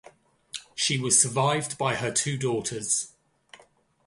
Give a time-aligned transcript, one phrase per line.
[0.73, 3.11] She was survived by her two daughters.